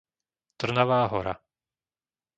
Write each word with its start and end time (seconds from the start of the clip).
Trnavá 0.61 0.99
Hora 1.13 1.33